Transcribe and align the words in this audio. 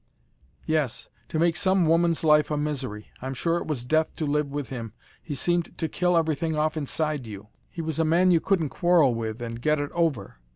"Yes, 0.65 1.09
to 1.29 1.37
make 1.37 1.55
some 1.55 1.85
woman's 1.85 2.23
life 2.23 2.49
a 2.49 2.57
misery. 2.57 3.11
I'm 3.21 3.35
sure 3.35 3.57
it 3.57 3.67
was 3.67 3.85
death 3.85 4.15
to 4.15 4.25
live 4.25 4.49
with 4.49 4.69
him, 4.69 4.93
he 5.21 5.35
seemed 5.35 5.77
to 5.77 5.87
kill 5.87 6.17
everything 6.17 6.55
off 6.55 6.75
inside 6.75 7.27
you. 7.27 7.49
He 7.69 7.83
was 7.83 7.99
a 7.99 8.03
man 8.03 8.31
you 8.31 8.39
couldn't 8.39 8.69
quarrel 8.69 9.13
with, 9.13 9.43
and 9.43 9.61
get 9.61 9.79
it 9.79 9.91
over. 9.91 10.39